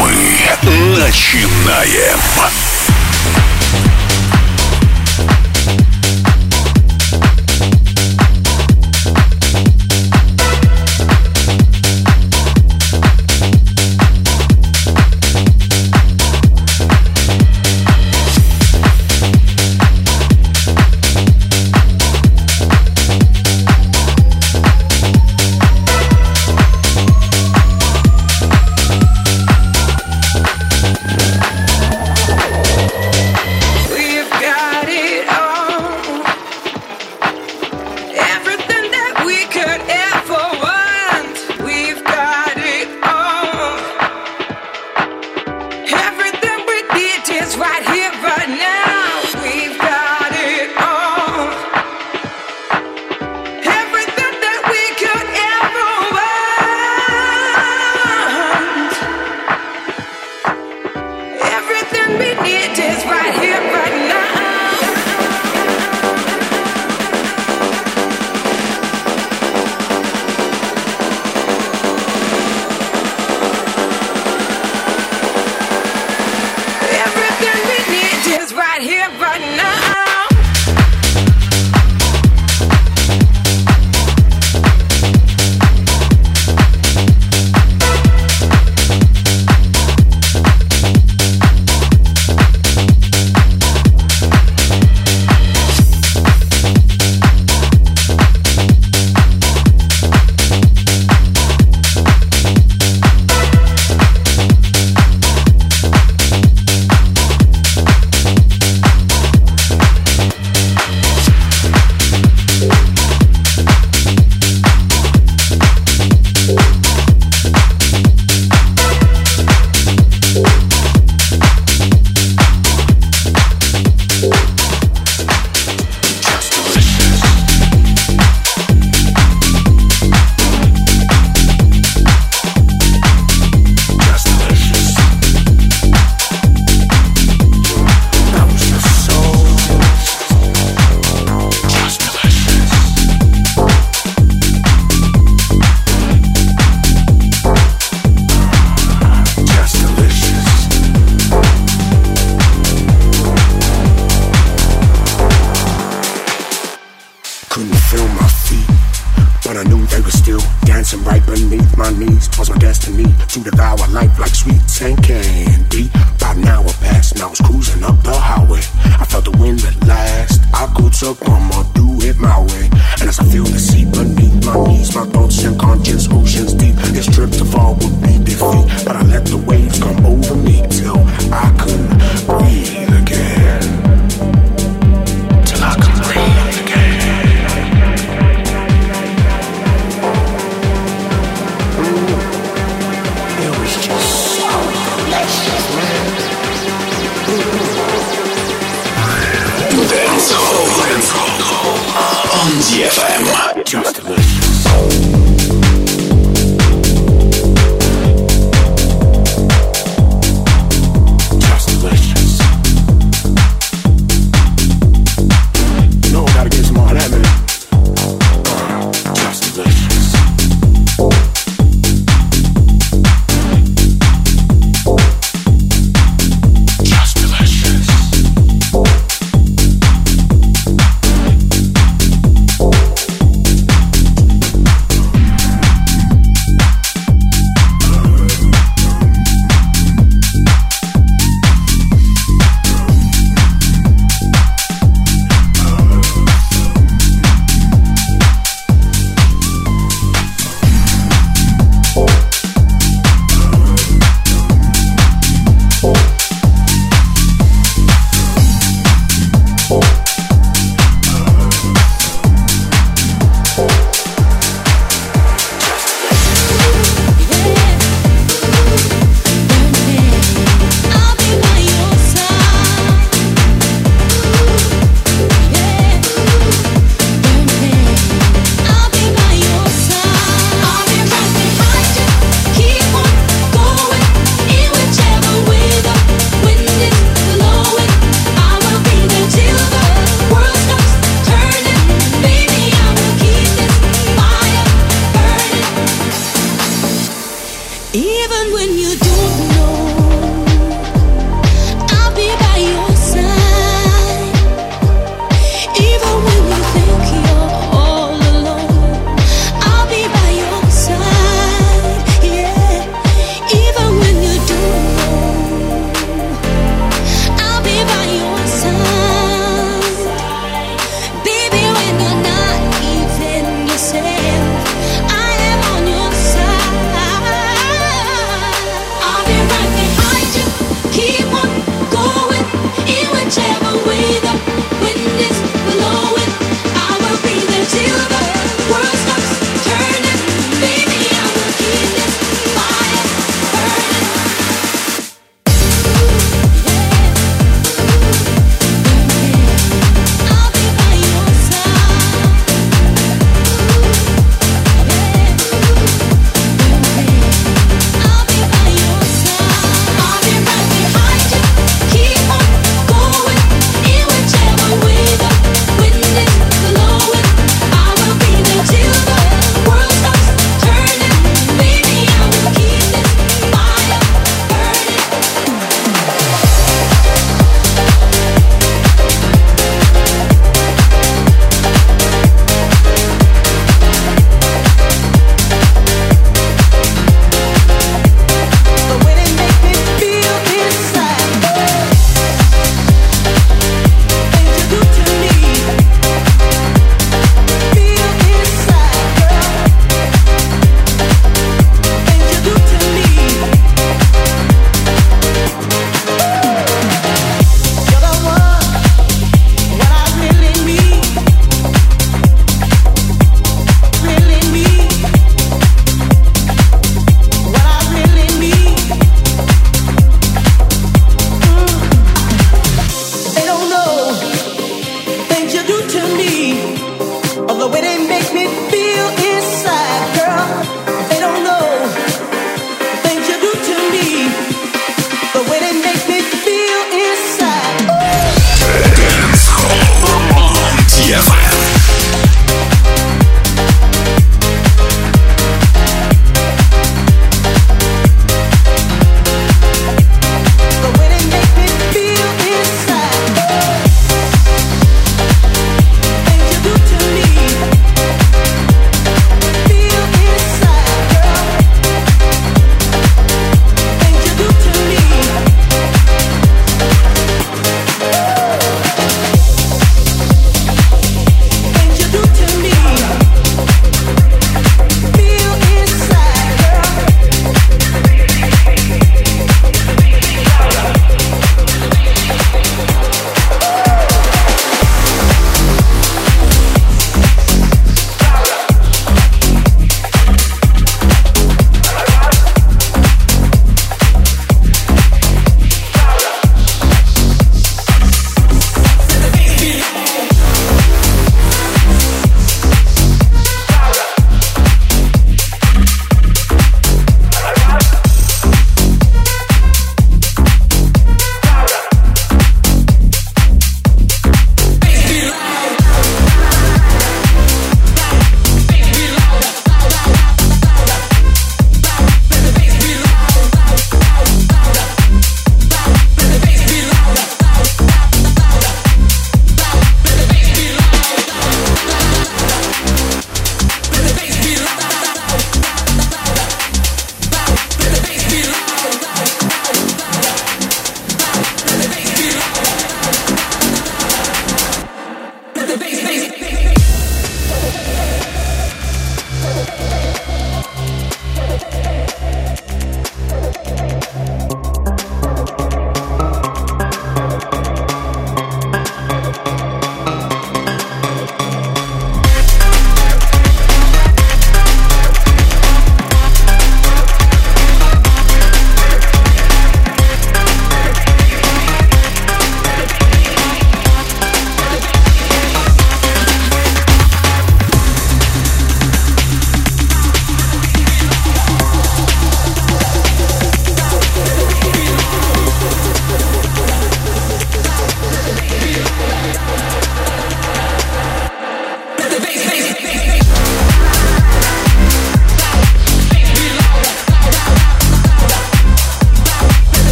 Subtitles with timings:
[0.00, 2.18] Мы начинаем.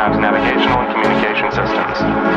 [0.00, 2.29] Aircraft's navigational and communication systems.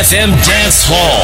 [0.00, 1.19] FM Dance Hall.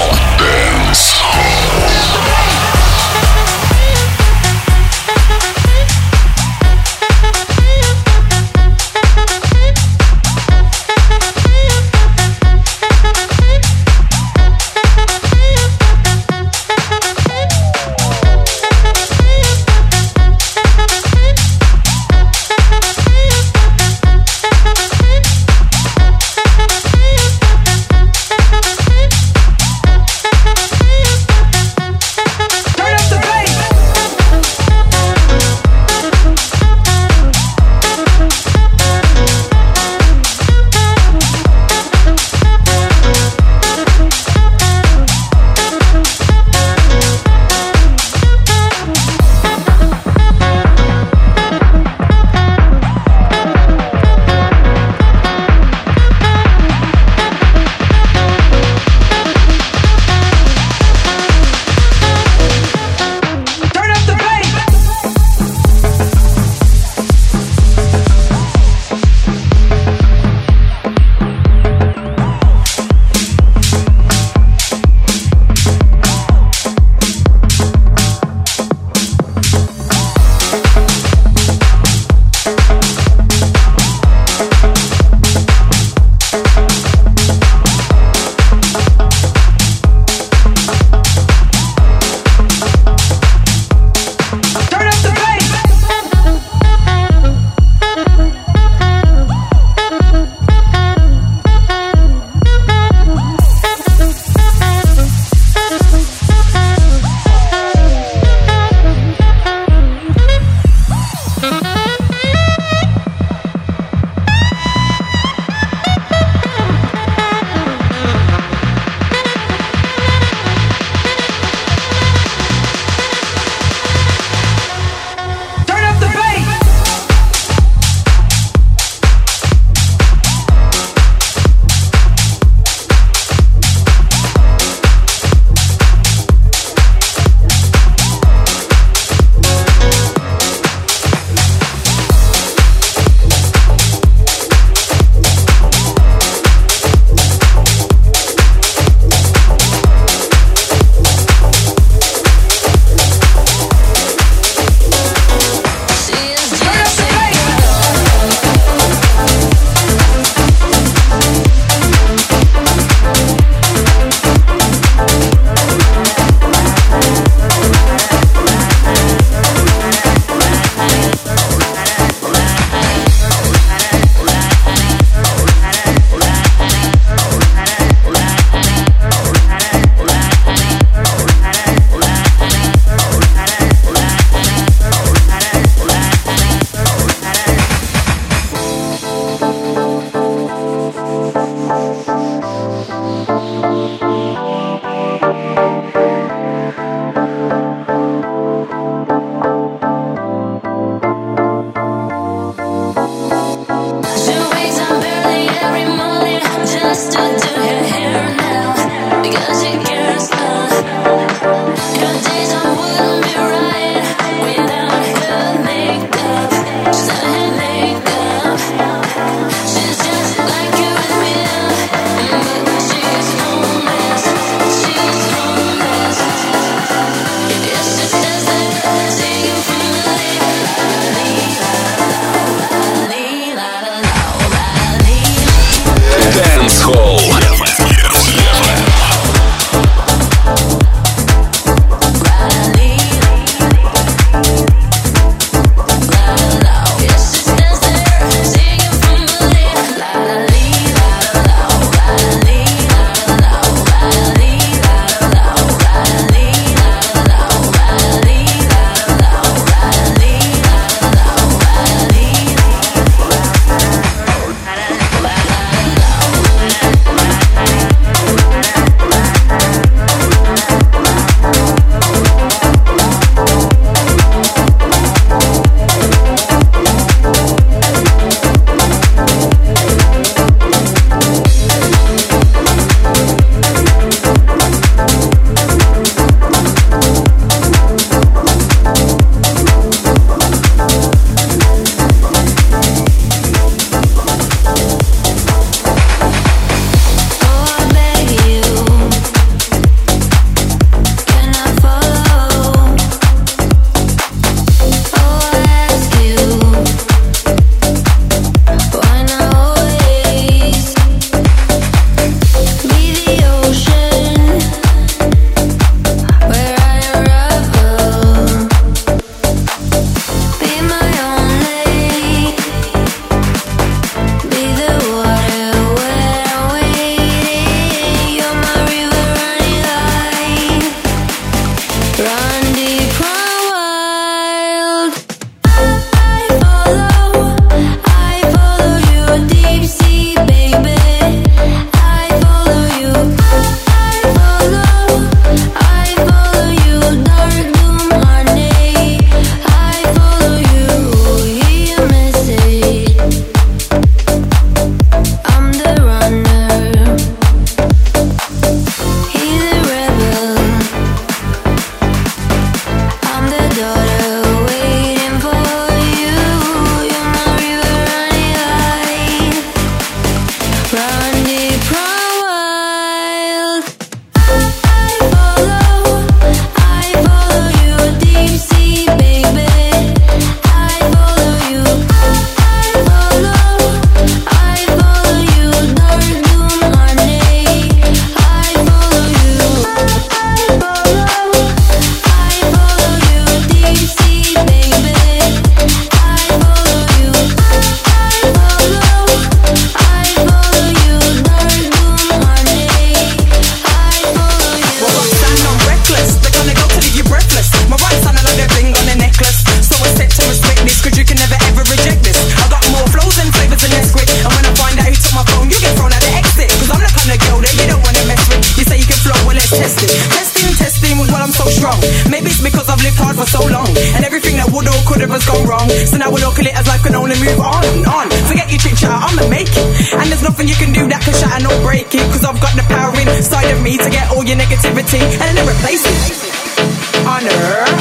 [433.87, 437.24] me to get all your negativity and then replace it.
[437.24, 437.96] Honor.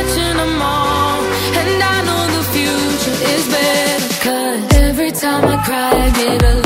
[0.00, 1.22] catching them all.
[1.60, 4.08] And I know the future is better.
[4.24, 6.59] Cause every time I cry, I get a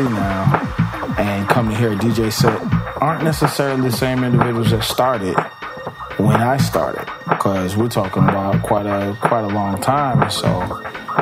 [0.00, 2.60] party now and come to hear a DJ set
[3.00, 5.36] aren't necessarily the same individuals that started
[6.18, 10.30] when I started, because we're talking about quite a quite a long time.
[10.30, 10.48] So,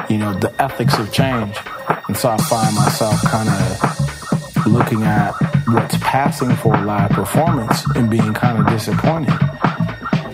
[0.09, 1.61] you know, the ethics have changed,
[2.09, 5.33] and so I find myself kind of looking at
[5.69, 9.39] what's passing for a live performance and being kind of disappointed.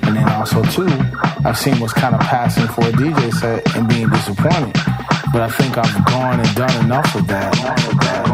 [0.05, 0.89] And then also too,
[1.45, 4.75] I've seen what's kind of passing for a DJ set and being disappointed.
[5.33, 8.34] But I think I've gone and done enough of that.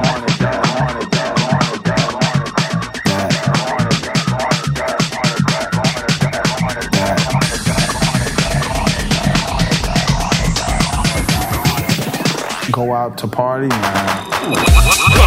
[12.81, 14.31] Go out to party now.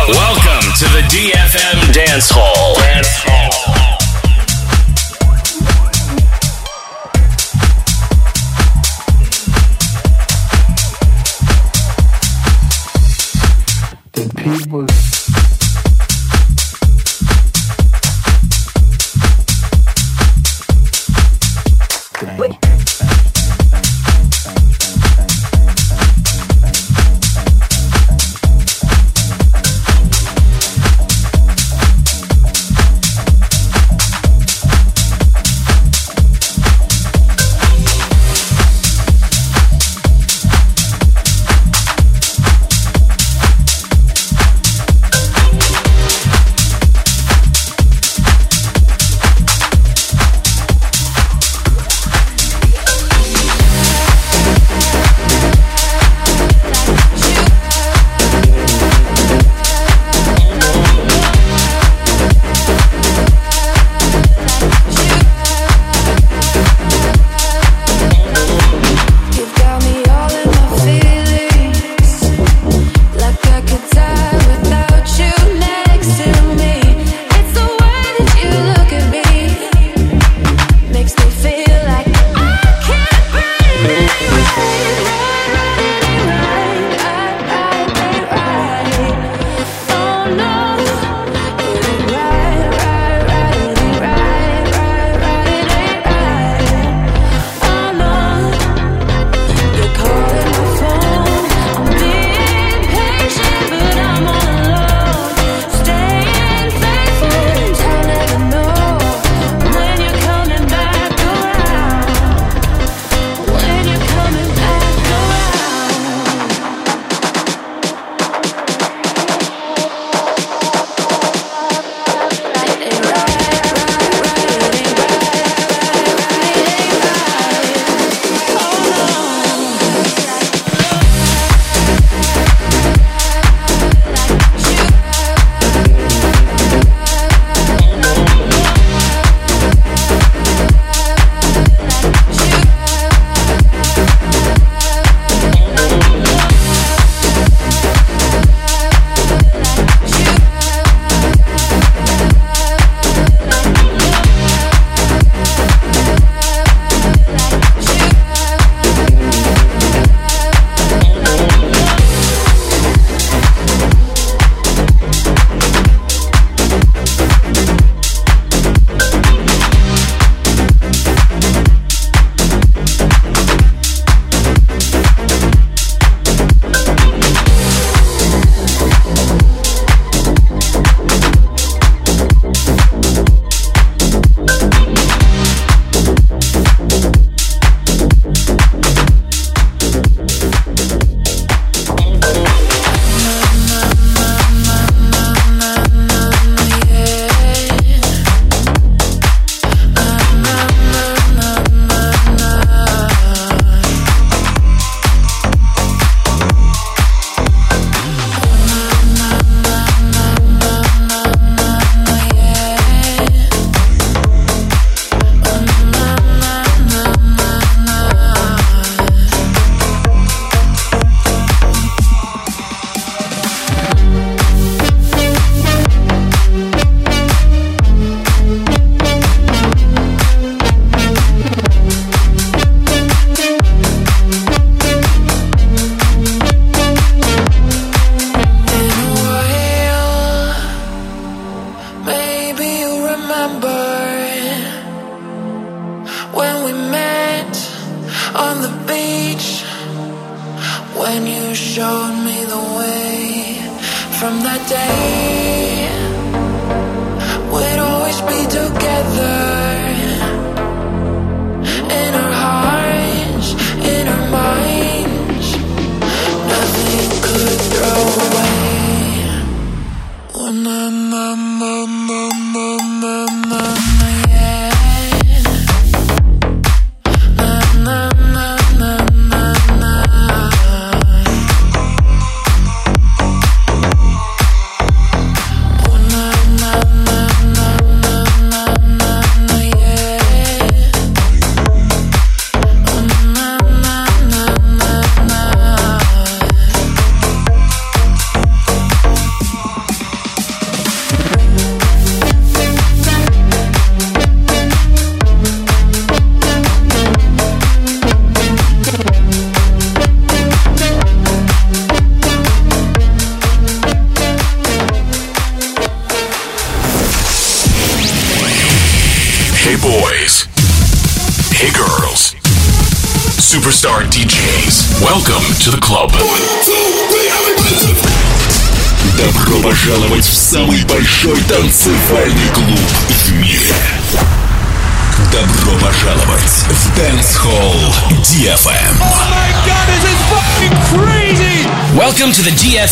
[0.10, 2.74] Welcome to the DFM Dance Hall.
[2.74, 3.93] Dance Hall.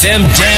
[0.02, 0.51] FM dead.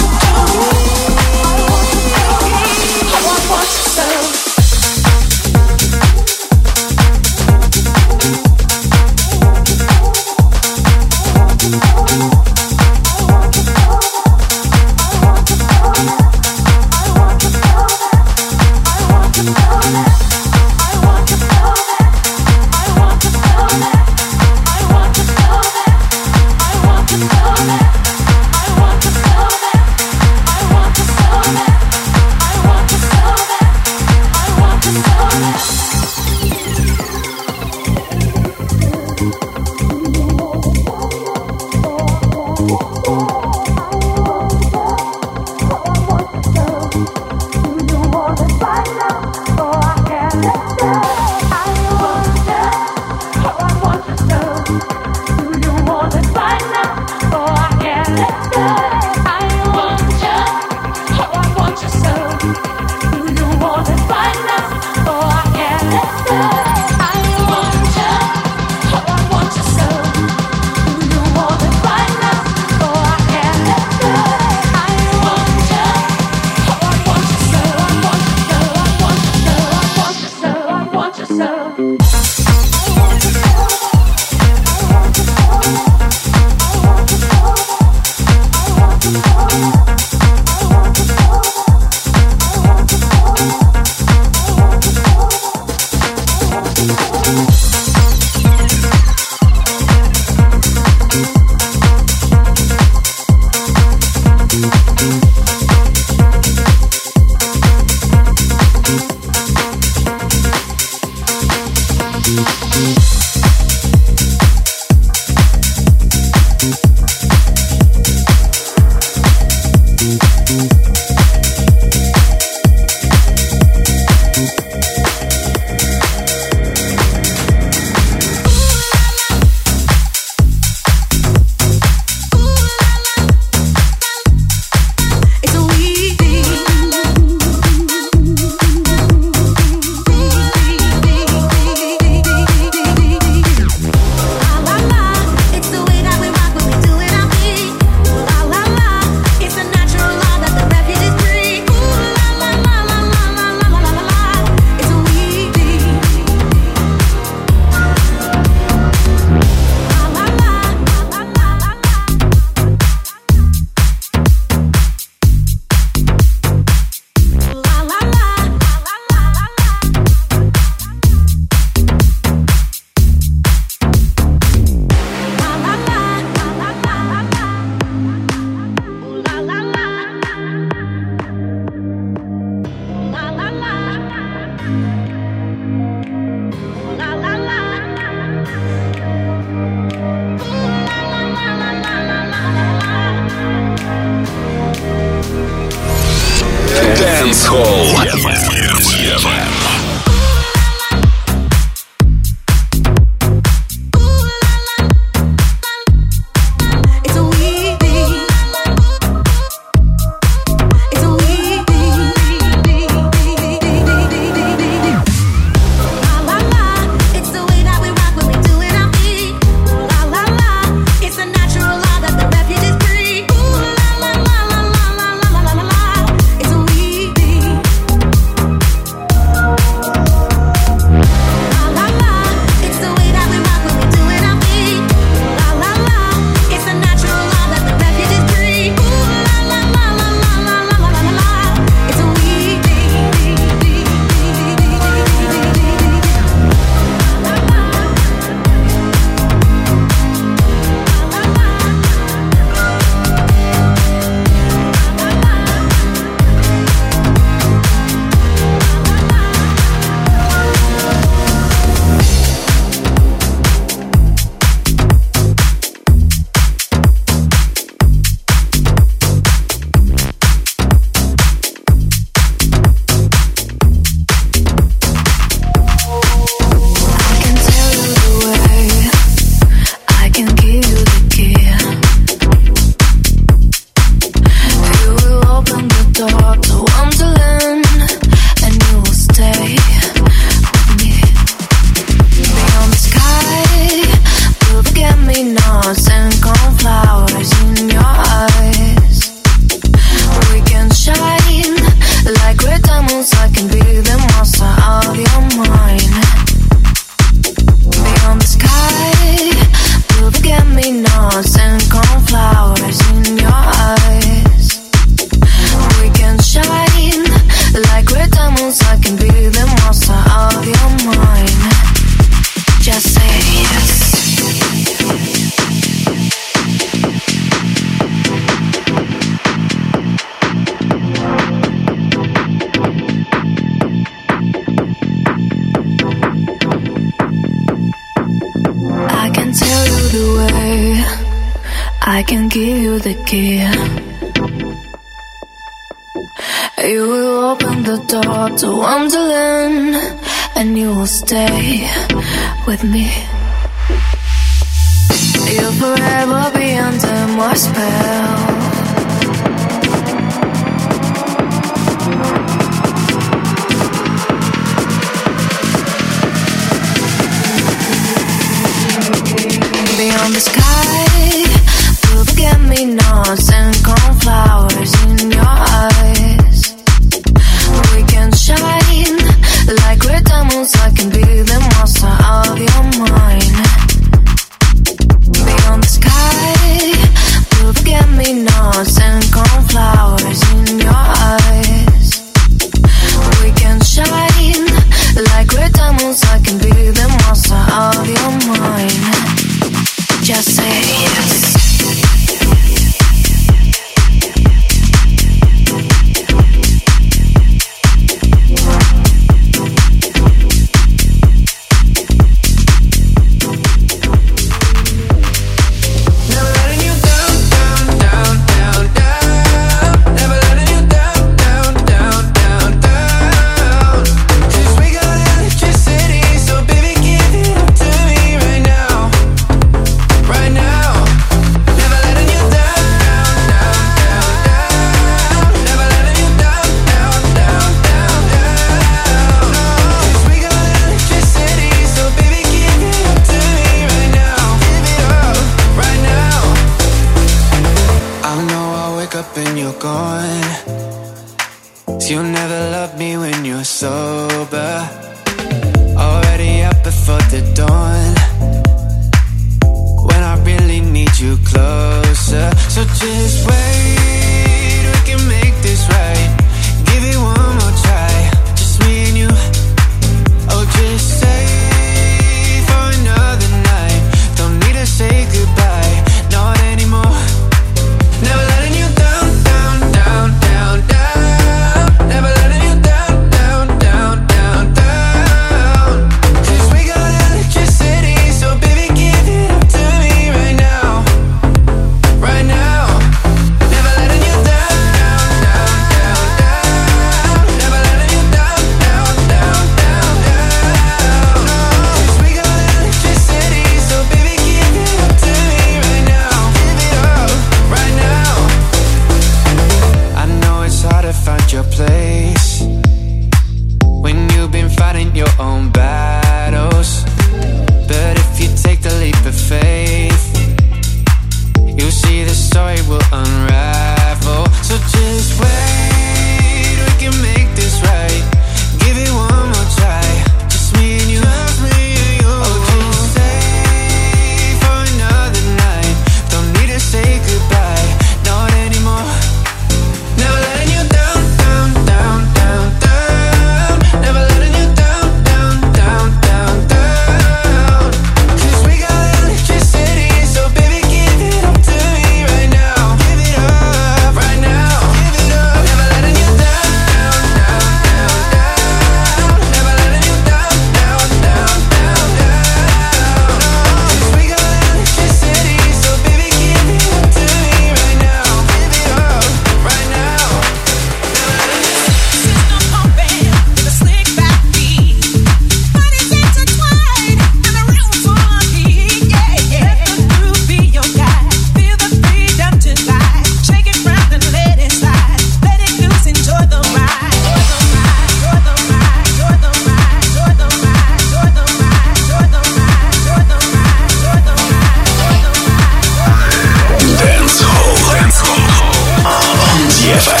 [599.71, 600.00] DFM.